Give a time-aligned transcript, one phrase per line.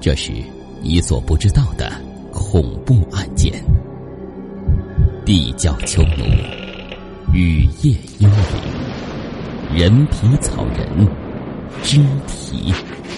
[0.00, 0.32] 这是
[0.80, 1.90] 你所不知道的
[2.32, 3.52] 恐怖案件。
[5.24, 6.24] 地窖囚奴，
[7.34, 11.06] 雨夜幽灵，人皮草人，
[11.82, 12.72] 肢体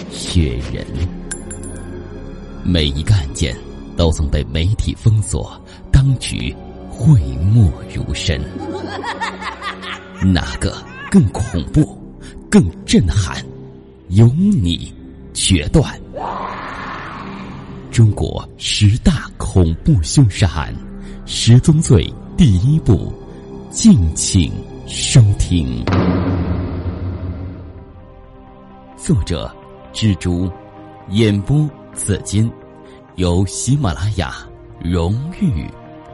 [0.09, 0.85] 雪人。
[2.63, 3.55] 每一个案件
[3.95, 5.59] 都曾被媒体封锁，
[5.91, 6.53] 当局
[6.89, 7.19] 讳
[7.53, 8.41] 莫如深。
[10.21, 10.75] 哪个
[11.09, 11.97] 更恐怖、
[12.49, 13.37] 更震撼？
[14.09, 14.93] 由你
[15.33, 15.97] 决断。
[17.91, 20.73] 中国十大恐怖凶杀案，
[21.25, 22.05] 《十宗罪》
[22.37, 23.11] 第一部，
[23.69, 24.49] 敬请
[24.87, 25.83] 收听。
[28.95, 29.53] 作者：
[29.91, 30.49] 蜘蛛，
[31.09, 32.49] 演播：紫金，
[33.17, 34.35] 由喜马拉雅
[34.81, 35.69] 荣誉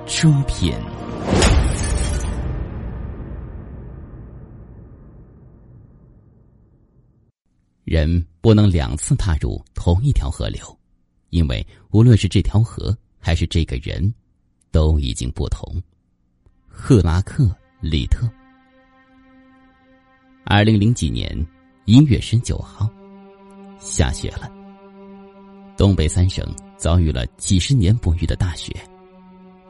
[0.08, 0.74] 出品。
[7.84, 10.77] 人不能两次踏入同一条河流。
[11.38, 14.12] 因为无论是这条河还是这个人，
[14.72, 15.80] 都已经不同。
[16.68, 17.44] 赫拉克·
[17.80, 18.28] 里特。
[20.44, 21.30] 二零零几年
[21.86, 22.90] 一月十九号，
[23.78, 24.52] 下雪了。
[25.78, 26.44] 东北三省
[26.76, 28.76] 遭遇了几十年不遇的大雪，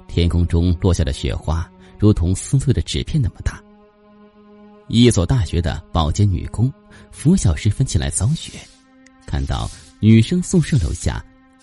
[0.07, 3.61] 天空中落下的雪花如同撕碎的纸片那么大。
[4.87, 6.71] 一所大学的保洁女工
[7.11, 8.57] 拂晓时分起来扫雪，
[9.25, 11.21] 看到女生宿舍楼下。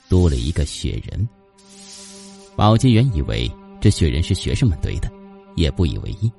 [0.09, 1.29] 多了一个雪人。
[2.57, 5.11] 保洁员以为这雪人是学生们堆的，
[5.57, 6.31] 也不以为意。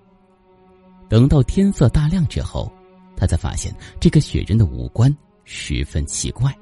[1.09, 2.72] 等到天色大亮之后，
[3.16, 6.55] 他才发现这个雪人的五官十分奇怪，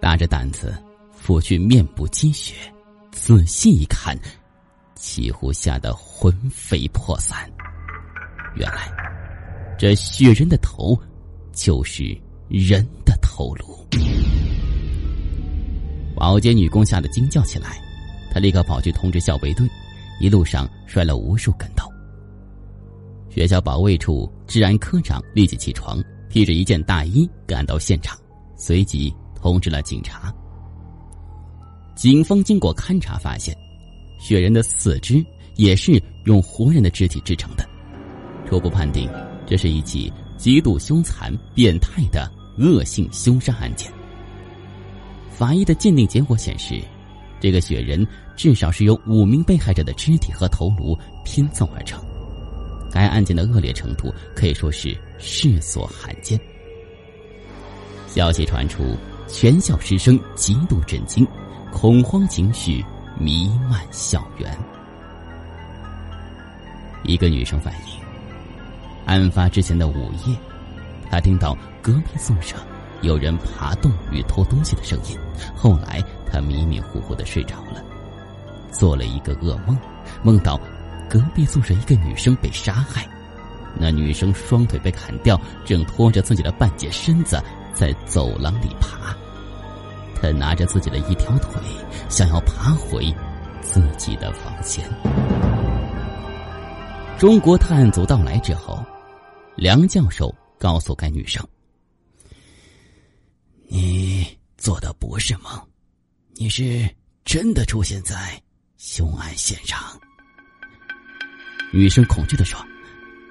[0.00, 0.76] 大着胆子
[1.12, 2.54] 拂去面部积雪，
[3.12, 4.18] 仔细一看，
[4.94, 7.50] 几乎吓得魂飞魄散。
[8.54, 8.90] 原来，
[9.78, 11.00] 这雪人的头
[11.52, 12.14] 就是
[12.48, 13.86] 人的头颅。
[16.20, 17.80] 保洁女工吓得惊叫起来，
[18.30, 19.66] 她立刻跑去通知校卫队，
[20.20, 21.88] 一路上摔了无数跟头。
[23.30, 25.98] 学校保卫处治安科长立即起床，
[26.28, 28.18] 披着一件大衣赶到现场，
[28.54, 30.30] 随即通知了警察。
[31.94, 33.56] 警方经过勘查发现，
[34.18, 35.24] 雪人的四肢
[35.56, 35.92] 也是
[36.26, 37.66] 用活人的肢体制成的，
[38.46, 39.08] 初步判定
[39.46, 43.90] 这是一起极度凶残、变态的恶性凶杀案件。
[45.40, 46.78] 法医的鉴定结果显示，
[47.40, 48.06] 这个雪人
[48.36, 51.98] 至少是由五名被害者的肢体和头颅拼凑而成。
[52.92, 56.38] 该案件的恶劣程度可以说是世所罕见。
[58.06, 58.94] 消息传出，
[59.28, 61.26] 全校师生极度震惊，
[61.72, 62.84] 恐慌情绪
[63.18, 64.54] 弥漫校园。
[67.02, 67.98] 一个女生反映，
[69.06, 70.36] 案发之前的午夜，
[71.10, 72.56] 她听到隔壁宿舍。
[73.02, 75.18] 有人爬洞与偷东西的声音。
[75.56, 77.82] 后来他迷迷糊糊的睡着了，
[78.70, 79.76] 做了一个噩梦，
[80.22, 80.60] 梦到
[81.08, 83.08] 隔壁宿舍一个女生被杀害，
[83.74, 89.16] 那女生双腿被砍掉，正拖着自己的半截身子在走廊里爬。
[90.14, 91.62] 他拿着自己的一条腿，
[92.10, 93.12] 想要爬回
[93.62, 94.84] 自己的房间。
[97.18, 98.84] 中国特案组到来之后，
[99.56, 101.42] 梁教授告诉该女生。
[103.72, 104.26] 你
[104.58, 105.44] 做的不是梦，
[106.34, 106.84] 你是
[107.24, 108.42] 真的出现在
[108.78, 109.96] 凶案现场。
[111.72, 112.58] 女生恐惧的说：“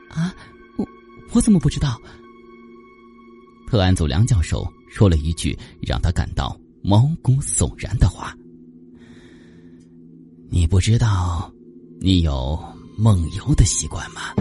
[0.09, 0.33] 啊，
[0.77, 0.87] 我
[1.33, 1.99] 我怎么不知道？”
[3.67, 8.33] 特案组梁教授说了一句让他感到毛骨悚然的话
[10.49, 11.51] ：“你不知道
[11.99, 12.57] 你有
[12.97, 14.33] 梦游的习惯吗？”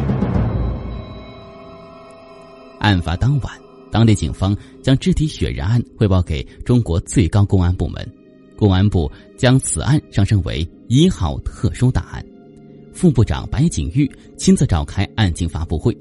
[2.79, 3.68] 案发当晚。
[3.91, 8.07] 当地警方将肢体血人案汇报给中国最高公安部门，
[8.57, 12.25] 公安部将此案上升为一号特殊大案。
[12.93, 15.97] 副部长白景玉亲自召开案情发布会，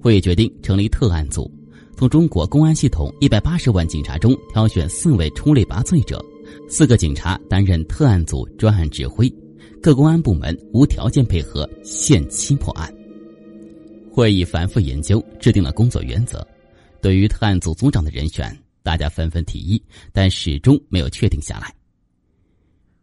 [0.00, 1.50] 会议决定成立特案组，
[1.96, 6.24] 从中国公安系统一百八十万警察中挑选四位出类拔萃者，
[6.68, 9.30] 四个警察担任特案组专案指挥，
[9.82, 12.92] 各公安部门无条件配合，限期破案。
[14.10, 16.44] 会议反复研究，制定了工作原则。
[17.00, 19.82] 对于特案组组长的人选，大家纷纷提议，
[20.12, 21.74] 但始终没有确定下来。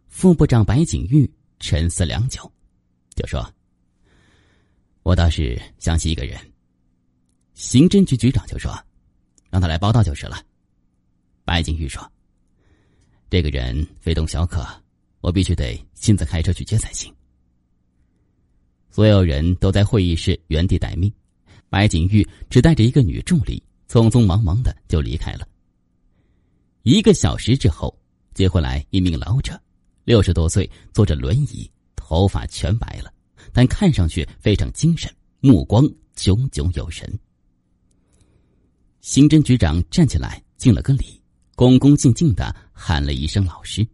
[0.08, 1.30] 副部长白景玉
[1.60, 2.52] 沉思良久，
[3.16, 3.48] 就说
[5.04, 6.40] ：“我倒是想起一个人。”
[7.54, 8.72] 刑侦局局长就说
[9.50, 10.42] ：“让他来报道就是了。”
[11.44, 12.12] 白景玉说
[13.30, 14.66] ：“这个人非同小可，
[15.22, 17.14] 我必须得亲自开车去接才行。”
[18.92, 21.12] 所有人都在会议室原地待命，
[21.70, 23.62] 白景玉只带着一个女助理。
[23.90, 25.48] 匆匆忙忙的就离开了。
[26.84, 27.98] 一个小时之后，
[28.34, 29.60] 接回来一名老者，
[30.04, 33.12] 六十多岁，坐着轮椅，头发全白了，
[33.52, 37.20] 但看上去非常精神，目光炯炯有神。
[39.02, 41.22] 刑侦局长站起来敬了个礼，
[41.56, 43.86] 恭恭敬敬的喊了一声“老师”。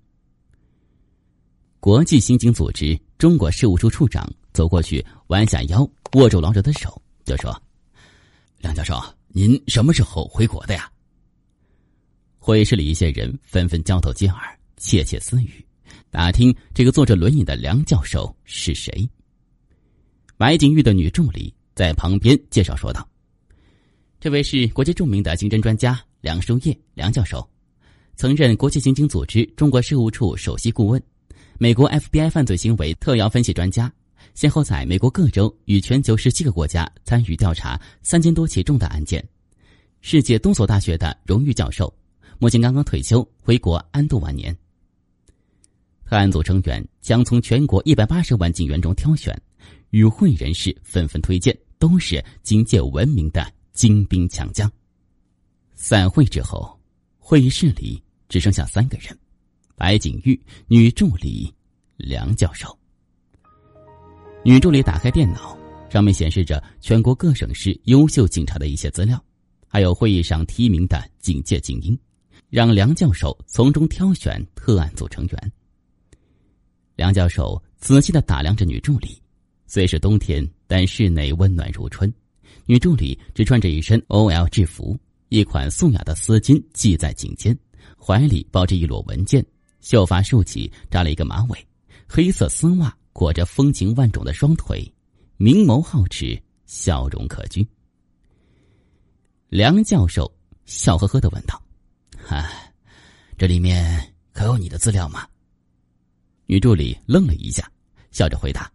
[1.80, 7.62] 国际刑警组织中国事务处处长走过去，弯下腰，握住老者的手，就说
[8.60, 9.00] ：“梁教授，
[9.36, 10.90] 您什么时候回国的呀？”
[12.40, 15.66] 会议室里一些人纷纷交头接耳，窃窃私语，
[16.12, 19.10] 打听这个坐着轮椅的梁教授是谁。
[20.38, 23.08] 白景玉的女助理在旁边介绍说道。
[24.20, 27.46] 这位是国际著名的刑侦专家梁书业，梁教授，
[28.16, 31.02] 曾任国际刑警组织中国事务处首席顾问，
[31.58, 33.92] 美国 FBI 犯罪行为特邀分析专家，
[34.34, 39.24] 先后在美国各州与全球十七个国家参与调查三千多起重大案件，
[40.02, 41.94] 世界多所大学的荣誉教授，
[42.40, 44.56] 目前刚刚退休回国安度晚年。
[46.06, 49.40] 特案组成员将从全国一百八十万警员中挑选，
[49.92, 53.52] 与会人士纷纷推荐，都是警界闻名的。
[53.74, 54.72] 精兵强将。
[55.74, 56.80] 散会之后，
[57.18, 58.00] 会议室里
[58.30, 59.18] 只剩下三个人：
[59.76, 61.52] 白景玉、女助理
[61.98, 62.78] 梁教授。
[64.46, 65.58] 女助理打开电脑，
[65.90, 69.24] 上面显示着全国各省市优秀警察的一些资料，
[69.70, 71.98] 还有会议上提名的警界精英，
[72.50, 75.52] 让梁教授从中挑选特案组成员。
[76.98, 79.18] 梁教授仔细的打量着女助理，
[79.66, 82.14] 虽是冬天，但室内温暖如春。
[82.66, 84.98] 女助理只穿着一身 OL 制服，
[85.30, 87.58] 一款素雅的丝巾系在颈间，
[87.98, 89.46] 怀里抱着一摞文件，
[89.80, 91.68] 秀发竖起，扎了一个马尾，
[92.10, 94.92] 黑色丝袜裹着风情万种的双腿，
[95.38, 97.66] 明眸皓齿，笑容可掬。
[99.50, 100.30] 梁教授
[100.66, 101.62] 笑呵呵的问道
[102.18, 102.50] ：“哈，
[103.38, 105.28] 这里面可有你的资料吗？”
[106.48, 107.72] 女助理愣了一下，
[108.12, 108.70] 笑着回答：“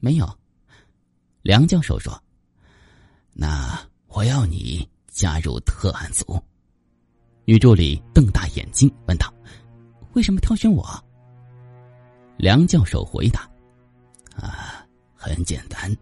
[0.00, 0.26] 没有。”
[1.42, 2.18] 梁教授说。
[3.38, 6.42] 那我要你加入特案组。
[7.44, 9.30] 女助理瞪大眼睛问道
[10.14, 10.88] ：“为什么挑选我？”
[12.38, 13.46] 梁教授回答
[14.36, 15.94] ：“啊，很简单，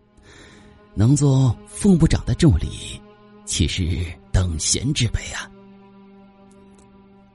[0.95, 3.01] 能做副部长的助理，
[3.45, 5.51] 岂是等闲之辈啊？”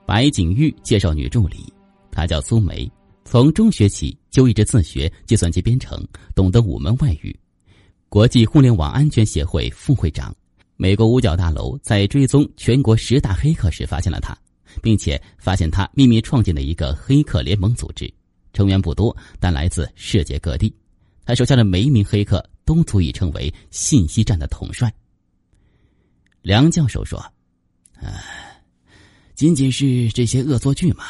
[0.06, 1.72] 白景玉介绍女助理，
[2.12, 2.90] 她叫苏梅，
[3.26, 6.04] 从中学起就一直自学计算机编程，
[6.34, 7.38] 懂得五门外语。
[8.10, 10.36] 国际互联网安全协会副会长，
[10.78, 14.36] 美国五角大楼在追踪全国十大黑客时发现了他，
[14.82, 18.12] 并且发现他秘密创建的一个黑客联盟组织，
[18.52, 20.74] 成员不多，但来自世界各地。
[21.30, 24.92] 他手下的每一名黑客都足以成为信息战的统帅。
[26.42, 27.20] 梁教授说
[28.02, 28.18] ：“啊，
[29.36, 31.06] 仅仅是这些恶作剧吗？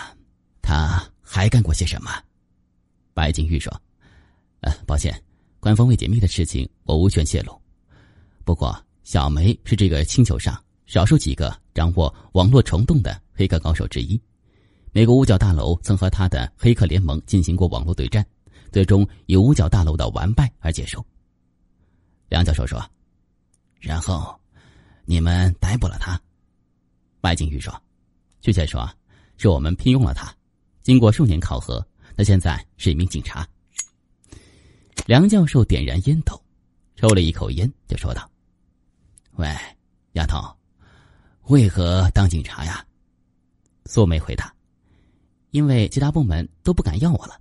[0.62, 2.12] 他还干过些什么？”
[3.16, 3.72] 白景玉说
[4.60, 5.24] ：“呃，抱歉。”
[5.58, 7.58] 官方未解密的事情，我无权泄露。
[8.44, 14.22] 不过，小梅是这个星球上少数几个掌握网络虫洞的黑客高手之一。
[14.92, 18.26] 美国五角大楼曾和他的黑客联盟进行过网络对战，
[18.72, 21.06] 最终以五角大楼的完败而结束。
[22.30, 22.80] 梁教授说
[23.80, 24.40] ：“然后，
[25.06, 26.20] 你们逮捕了他。”
[27.22, 27.74] 白景玉说
[28.42, 28.90] ：“确切说，
[29.38, 30.34] 是我们聘用了他。
[30.84, 33.48] 经过数年考核，他现在是一名警察。”
[35.06, 36.40] 梁教授点燃烟头，
[36.96, 38.30] 抽了一口烟，就说道
[39.38, 39.48] ：“喂，
[40.14, 40.38] 丫头，
[41.46, 42.86] 为何当警察呀？”
[43.86, 44.54] 苏梅回答
[45.50, 47.40] ：“因为其他部门都不敢要我了。”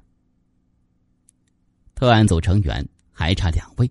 [1.98, 3.90] 特案组成员还差两位，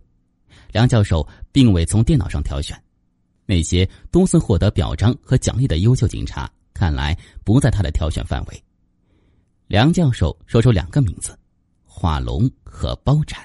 [0.71, 2.81] 梁教授并未从电脑上挑选，
[3.45, 8.63] 那些多次获得表彰和奖励的优秀警察，看来不在他的挑选范围。
[9.67, 11.37] 梁教授说出两个名字：
[11.83, 13.41] 华龙和包斩。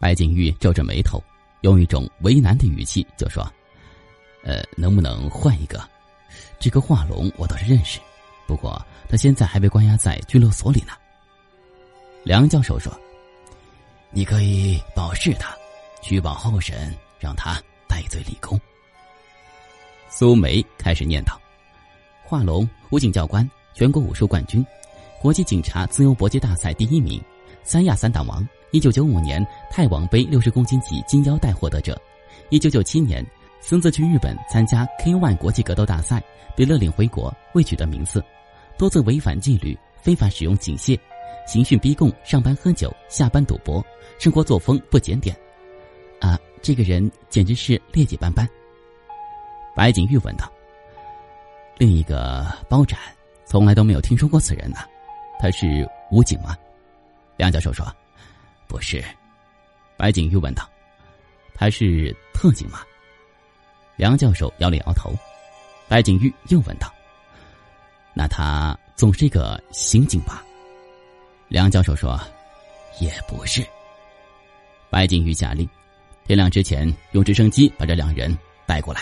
[0.00, 1.22] 白景玉皱着眉头，
[1.60, 3.48] 用一种为难的语气就说
[4.42, 5.80] ：“呃，能不能换一个？
[6.58, 8.00] 这个华龙我倒是认识，
[8.48, 10.94] 不过他现在还被关押在拘留所里呢。”
[12.28, 12.92] 梁教授说
[14.12, 15.56] ：“你可以保释他，
[16.02, 17.58] 取保候审，让他
[17.88, 18.60] 戴罪立功。”
[20.10, 21.32] 苏梅开始念叨
[22.22, 24.62] ：“华龙，武警教官，全国武术冠军，
[25.22, 27.18] 国际警察自由搏击大赛第一名，
[27.62, 31.98] 三亚三大王。”一九九五年泰王杯六十公斤级金腰带获得者，
[32.50, 33.24] 一九九七年
[33.58, 36.22] 孙子去日本参加 K-1 国际格斗大赛，
[36.54, 38.22] 被勒令回国，未取得名次，
[38.76, 41.00] 多次违反纪律，非法使用警械，
[41.48, 43.82] 刑讯逼供，上班喝酒，下班赌博，
[44.18, 45.34] 生活作风不检点。
[46.20, 48.46] 啊，这个人简直是劣迹斑斑。
[49.74, 50.52] 白景玉问道
[51.78, 53.00] ：“另一个包斩
[53.46, 54.80] 从来都没有听说过此人呢。
[55.40, 56.54] 他是武警吗？
[57.38, 57.86] 梁教授说
[58.68, 59.02] ：“不是。”
[59.96, 60.68] 白景玉问道
[61.56, 62.80] ：“他是特警吗？”
[63.96, 65.14] 梁教授摇了摇头。
[65.88, 66.92] 白景玉又问道
[68.12, 70.44] ：“那他总是一个刑警吧？”
[71.48, 72.20] 梁教授说
[73.00, 73.66] ：“也不是。”
[74.90, 75.66] 白景玉下令，
[76.24, 78.36] 天亮之前用直升机把这两人
[78.66, 79.00] 带过来。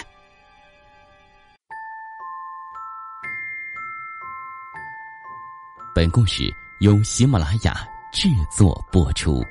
[5.93, 9.45] 本故事由喜马拉雅制作播出。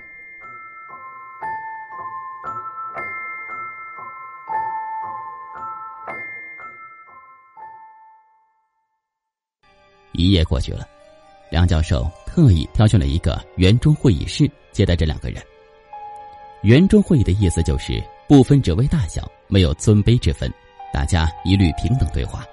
[10.14, 10.88] 一夜过去了，
[11.50, 15.42] 梁教授特意挑选了一个圆桌会议室接待这两个人。
[16.64, 20.52] 圆桌会议的意思就是不分职位大小，没有尊卑之分，
[20.92, 22.46] 大家一律平等对话。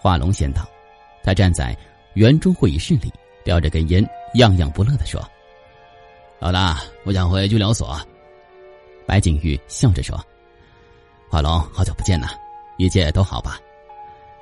[0.00, 0.68] 华龙先到，
[1.22, 1.76] 他站在
[2.14, 3.12] 圆桌会议室里，
[3.44, 4.04] 叼着根烟，
[4.34, 5.24] 样样不乐的说
[6.40, 8.00] ：“老大，我想回拘留所。”
[9.06, 10.20] 白景玉笑着说
[11.30, 12.30] ：“华龙，好久不见呐，
[12.78, 13.60] 一切都好吧？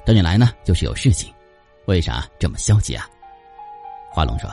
[0.06, 1.30] 等你来呢，就是有事情。”
[1.84, 3.06] 为啥这么消极啊？
[4.10, 4.50] 华龙说：“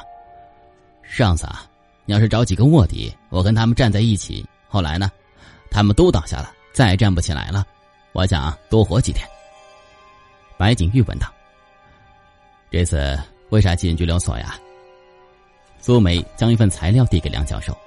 [1.03, 1.65] 上次啊，
[2.05, 5.09] 你要是找几个卧底，我跟他们站在一起，后来呢，
[5.71, 7.65] 他们都倒下了，再也站不起来了。
[8.11, 9.27] 我想多活几天。”
[10.57, 11.27] 白景玉问道
[12.71, 13.19] ：“这次
[13.49, 14.57] 为啥进拘留所呀？”
[15.79, 17.77] 苏梅将一份材料递给梁教授，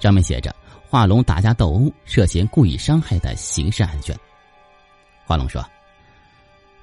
[0.00, 0.54] 上面写着
[0.88, 4.16] “华龙打架斗殴涉嫌故意伤害的刑事案卷”。
[5.26, 5.64] 华龙说：“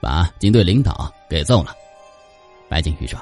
[0.01, 1.73] 把警队领导给揍了。”
[2.67, 3.19] 白景玉说：“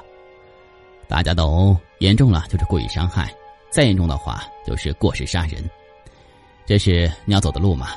[1.08, 3.32] 打架斗殴严重了就是故意伤害，
[3.70, 5.62] 再严重的话就是过失杀人。
[6.66, 7.88] 这是你要走的路吗？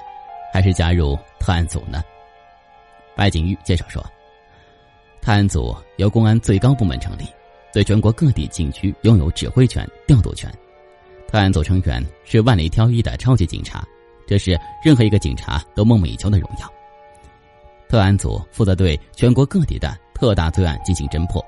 [0.53, 2.03] 还是加入特案组呢？”
[3.15, 4.03] 白景玉介绍说
[5.21, 7.25] ：“特案组由公安最高部门成立，
[7.73, 10.51] 对全国各地警区拥有指挥权、调度权。
[11.27, 13.83] 特案组成员是万里挑一的超级警察，
[14.27, 16.71] 这是任何一个警察都梦寐以求的荣耀。
[17.89, 21.45] 特案组负责对全国各地的。”特大罪案进行侦破，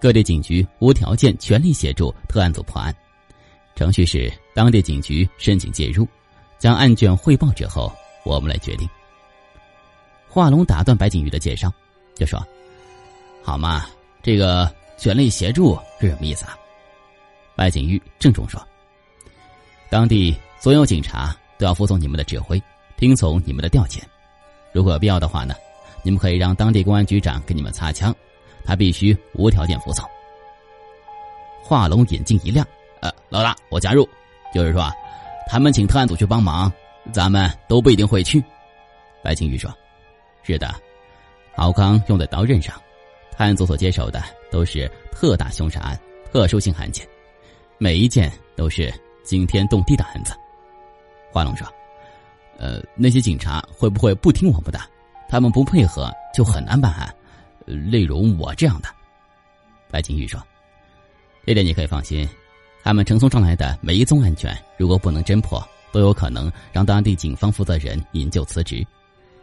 [0.00, 2.94] 各地警局无条件全力协助特案组破案。
[3.74, 6.06] 程序是当地警局申请介入，
[6.58, 7.92] 将案卷汇报之后，
[8.24, 8.88] 我们来决定。
[10.28, 11.72] 华龙打断白景玉的介绍，
[12.14, 12.42] 就说
[13.42, 13.86] ：“好嘛，
[14.22, 16.56] 这个全力协助是什么意思啊？”
[17.56, 18.60] 白景玉郑重说
[19.90, 22.62] ：“当地所有警察都要服从你们的指挥，
[22.96, 24.00] 听从你们的调遣。
[24.72, 25.54] 如果有必要的话呢？”
[26.02, 28.14] 你们可以让当地公安局长给你们擦枪，
[28.66, 30.04] 他必须无条件服从。
[31.62, 32.66] 华龙眼睛一亮
[33.00, 34.08] ：“呃，老大，我加入。
[34.54, 34.90] 就是说，
[35.48, 36.72] 他们请特案组去帮忙，
[37.12, 38.42] 咱们都不一定会去。”
[39.22, 39.72] 白青玉说
[40.42, 40.74] ：“是的，
[41.56, 42.74] 敖康用在刀刃上，
[43.32, 45.98] 特案组所接手的都是特大凶杀案、
[46.32, 47.06] 特殊性案件，
[47.78, 48.92] 每一件都是
[49.24, 50.34] 惊天动地的案子。”
[51.32, 51.66] 华龙说
[52.58, 54.80] ：“呃，那些警察会不会不听我们的？”
[55.28, 57.12] 他们不配合就很难办案，
[57.66, 58.88] 例如我这样的。
[59.90, 60.40] 白景玉说
[61.44, 62.28] ：“这点你可以放心，
[62.82, 68.86] 他们呈送上来的每一宗案卷，如果不能侦破，都有可能让当地警方负责人引咎辞职。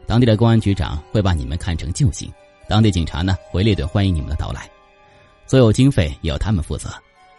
[0.07, 2.31] 当地的公安局长会把你们看成救星，
[2.67, 4.69] 当地警察呢会列队欢迎你们的到来。
[5.45, 6.89] 所有经费也由他们负责。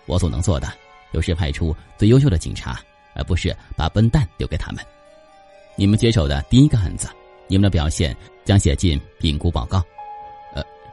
[0.06, 0.72] 我所能做的，
[1.12, 2.80] 就是派出最优秀的警察，
[3.14, 4.84] 而不是把笨蛋留给他们。
[5.76, 7.08] 你们接手的第一个案子。”
[7.46, 9.84] 你们的表现将写进评估报告，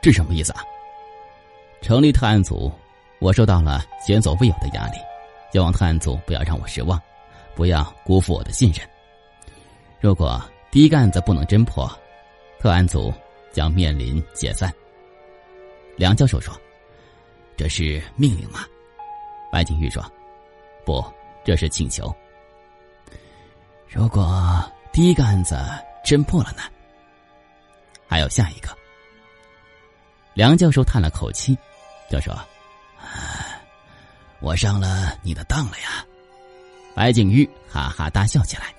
[0.01, 0.63] 这什么意思啊？
[1.81, 2.71] 成立特案组，
[3.19, 4.97] 我受到了前所未有的压力，
[5.51, 6.99] 希望特案组不要让我失望，
[7.55, 8.87] 不要辜负我的信任。
[9.99, 10.41] 如果
[10.71, 11.89] 第一个案子不能侦破，
[12.59, 13.13] 特案组
[13.51, 14.73] 将面临解散。
[15.95, 16.53] 梁教授说
[17.55, 18.65] ：“这是命令吗？”
[19.51, 20.03] 白景玉说
[20.83, 21.03] ：“不，
[21.43, 22.11] 这是请求。
[23.87, 25.55] 如果第一个案子……”
[26.03, 26.63] 侦破了呢，
[28.07, 28.75] 还有下一个。
[30.33, 31.57] 梁教授叹了口气，
[32.09, 32.33] 就说
[34.39, 36.05] ：“我上了你的当了呀。”
[36.95, 38.73] 白景玉哈哈大笑起来。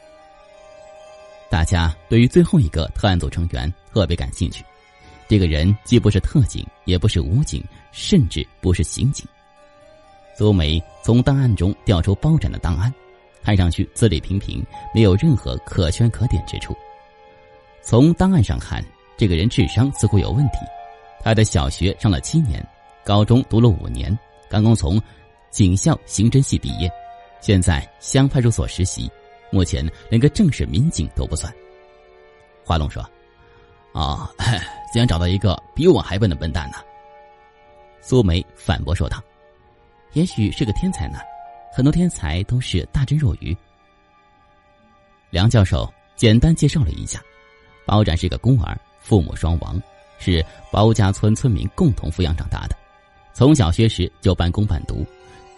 [1.51, 4.65] 大家对于最后一个特案组成员特别感兴趣。
[5.29, 9.27] 这个人既不是特警，也不是武警，甚至不是刑警。
[10.37, 12.93] 苏梅从档案中调出包斩的档案，
[13.43, 16.75] 看上去资历平平，没有任何可圈可点之处。
[17.83, 18.83] 从档案上看，
[19.17, 20.59] 这个人智商似乎有问题。
[21.23, 22.65] 他的小学上了七年，
[23.05, 24.17] 高中读了五年，
[24.49, 25.01] 刚刚从
[25.51, 26.91] 警校刑侦系毕业，
[27.41, 29.11] 现在乡派出所实习，
[29.51, 31.53] 目前连个正式民警都不算。
[32.65, 33.05] 华龙说
[33.93, 34.29] ：“哦，
[34.93, 36.79] 竟然找到一个比我还笨的笨蛋呢！
[38.01, 39.23] 苏梅反驳说道
[40.15, 41.19] ：“也许是个天才呢，
[41.73, 43.57] 很多天才都是大智若愚。”
[45.31, 47.23] 梁教授简单介绍了一下，
[47.87, 49.81] 包展是个孤儿，父母双亡，
[50.23, 52.77] 是包家村村民共同抚养长大的。
[53.35, 55.05] 从小学时就半工半读，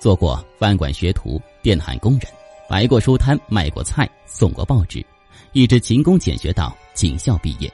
[0.00, 2.22] 做过饭馆学徒、电焊工人，
[2.68, 5.04] 摆过书摊、卖过菜、送过报纸，
[5.52, 7.70] 一直勤工俭学到警校毕业。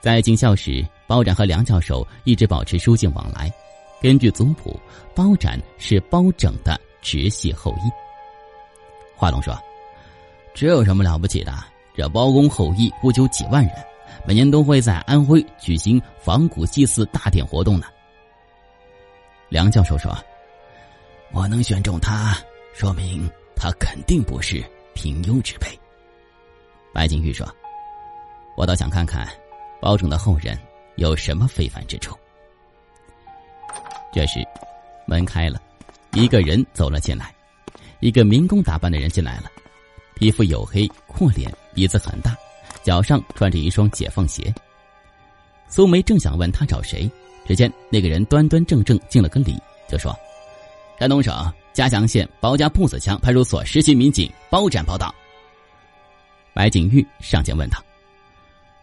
[0.00, 3.52] 在警校时，包展和梁教授一直保持书信往来。
[4.00, 4.80] 根据族谱，
[5.14, 7.90] 包展是包拯的直系后裔。
[9.14, 9.54] 华龙说。
[10.54, 11.52] 这有什么了不起的？
[11.96, 13.74] 这包公后裔不就几万人，
[14.26, 17.86] 每年都会在安徽举行仿古祭祀大典活动呢。
[19.48, 20.16] 梁教授说
[21.32, 22.36] ：“我能选中他，
[22.74, 24.62] 说明他肯定不是
[24.94, 25.66] 平庸之辈。”
[26.94, 27.46] 白景玉说
[28.56, 29.28] ：“我倒想看看，
[29.80, 30.58] 包拯的后人
[30.96, 32.16] 有什么非凡之处。”
[34.12, 34.46] 这时，
[35.06, 35.60] 门开了，
[36.12, 37.34] 一个人走了进来，
[38.00, 39.50] 一个民工打扮的人进来了。
[40.14, 42.36] 皮肤黝黑、阔脸、鼻子很大，
[42.82, 44.52] 脚上穿着一双解放鞋。
[45.68, 47.10] 苏梅正想问他找谁，
[47.46, 49.56] 只见那个人端端正正敬了个礼，
[49.88, 50.14] 就说
[50.98, 55.14] ：“山东省嘉祥县包家铺子乡派出所实习民警包展报道。”
[56.54, 57.82] 白景玉上前问他：“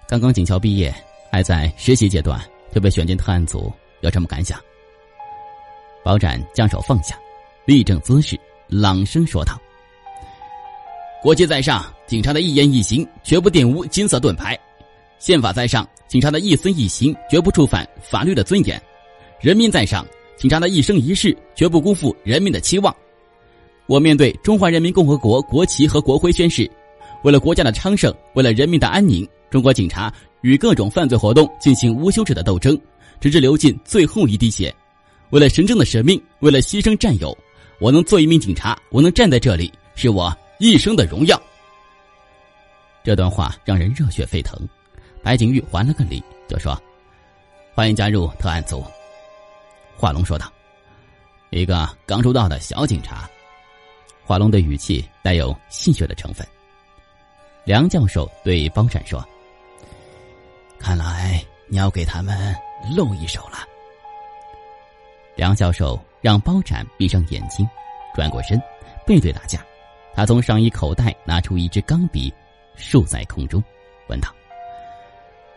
[0.07, 0.93] 刚刚警校毕业，
[1.31, 2.41] 还在实习阶段，
[2.73, 4.59] 就被选进特案组，有什么感想？”
[6.03, 7.15] 包展将手放下，
[7.65, 9.59] 立正姿势，朗声说道。
[11.21, 14.55] 国旗在上，警察的一言一行绝不玷污金色盾牌；
[15.19, 18.79] 宪法在上，警察的一丝一行绝不触犯法律的尊严；
[19.41, 20.05] 人民在上，
[20.37, 22.95] 警察的一生一世绝不辜负人民的期望。
[23.85, 26.69] 我面对中华人民共和国国旗和国徽宣誓：
[27.25, 32.79] 为了国家的昌盛，为了人民的安宁，中国警察与各种犯罪活动进行无休止的斗争，
[33.19, 34.73] 直至流尽最后一滴血。
[35.31, 37.37] 为了神圣的使命，为了牺牲战友，
[37.81, 40.33] 我能做一名警察，我能站在这里，是我。
[40.59, 41.41] 一生的荣耀。
[43.01, 44.59] 这段话让人热血沸腾。
[45.23, 46.77] 白景玉还了个礼，就说
[47.73, 48.83] ：“欢迎加入特案组。”
[49.97, 50.51] 华龙说道
[51.49, 53.29] ：“一个刚出道的小警察。”
[54.23, 56.45] 华龙的语气带有戏谑的成分。
[57.63, 59.25] 梁教授对包展说
[60.77, 62.53] ：“看来你要给他们
[62.95, 63.59] 露一手了。”
[65.35, 67.67] 梁教授让包展闭上眼睛，
[68.13, 68.61] 转过身，
[69.05, 69.65] 背对大家。
[70.15, 72.33] 他从上衣口袋拿出一支钢笔，
[72.75, 73.63] 竖在空中，
[74.07, 74.33] 问道：“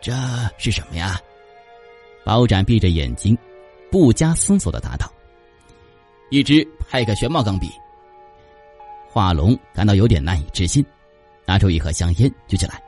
[0.01, 0.13] 这
[0.59, 1.21] 是什么呀？”
[2.25, 3.37] 包展闭着眼睛，
[3.91, 5.11] 不加思索的答道
[6.31, 7.69] ：“一支派克旋帽钢笔。”
[9.11, 10.85] 华龙感到有点难以置信，
[11.45, 12.81] 拿出一盒香烟举起来：“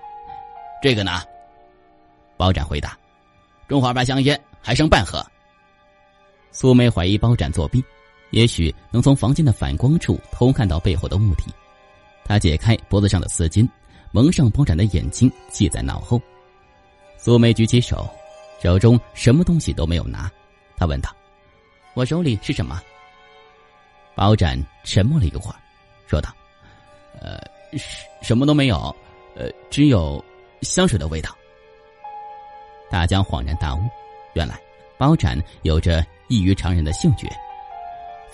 [0.81, 1.23] 这个呢？”
[2.37, 2.97] 包展回答
[3.69, 5.25] ：“中华牌香烟还剩半盒。”
[6.53, 7.85] 苏梅怀疑包展作弊，
[8.35, 11.53] 也许能从房间的反光处偷看到背后的物体。
[12.25, 13.69] 他解开脖子上的丝巾，
[14.11, 16.21] 蒙上包展的眼睛，系在脑后。
[17.17, 18.11] 苏梅举起手，
[18.61, 20.29] 手中什么东西都没有拿。
[20.77, 21.15] 他问道
[21.95, 22.83] ：“我手里是什么？”
[24.17, 25.57] 包展沉默了一会儿，
[26.09, 26.35] 说道
[27.21, 27.39] ：“呃，
[27.79, 28.95] 什什么都没有，
[29.37, 30.23] 呃，只有
[30.63, 31.31] 香水的味道。”
[32.91, 33.79] 大家恍然大悟，
[34.33, 34.59] 原来
[34.99, 37.31] 包展有着异于常人的嗅觉。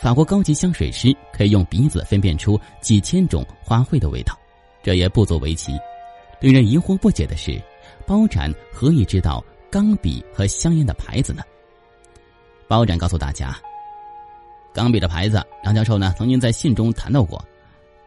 [0.01, 4.35] 法国高级香水师可以用鼻子分辨出几千种花卉的味道，
[4.83, 5.73] 这也不足为奇。
[6.41, 7.61] 令人疑惑不解的是，
[8.07, 11.43] 包展何以知道钢笔和香烟的牌子呢？
[12.67, 13.55] 包展告诉大家，
[14.73, 17.45] 钢笔的牌子，梁教授呢曾经在信中谈到过。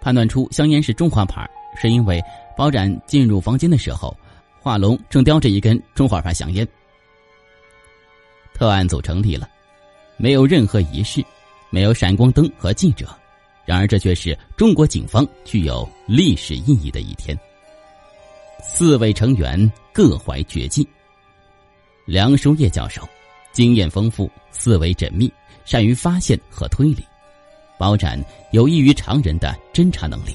[0.01, 1.47] 判断出香烟是中华牌，
[1.79, 2.19] 是因为
[2.57, 4.17] 包展进入房间的时候，
[4.59, 6.67] 画龙正叼着一根中华牌香烟。
[8.51, 9.47] 特案组成立了，
[10.17, 11.23] 没有任何仪式。
[11.73, 13.09] 没有闪光灯和记者，
[13.65, 17.35] 然而这却是中国警方具有历史意义的一天。
[18.61, 20.87] 四位成员各怀绝技。
[22.05, 23.01] 梁书业教授
[23.53, 25.33] 经验丰富，思维缜密，
[25.65, 27.01] 善于发现和推理；
[27.79, 30.33] 包展有异于常人的侦查能力；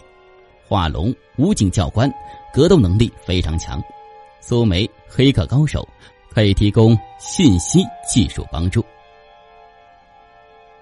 [0.66, 2.12] 华龙武警教官
[2.52, 3.80] 格斗能力非常强；
[4.40, 5.88] 苏梅黑客高手，
[6.32, 8.84] 可以提供信息技术帮助。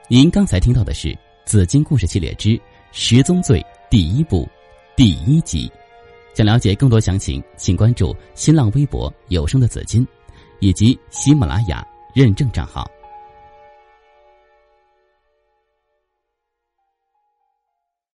[0.09, 1.09] 您刚才听到的是
[1.45, 2.61] 《紫金故事系列之
[2.92, 4.49] 十宗罪》第一部
[4.95, 5.69] 第一集。
[6.33, 10.07] 想了解更多详情，请关注新浪微博“有声的紫金”
[10.61, 12.88] 以及喜马拉雅认证账号。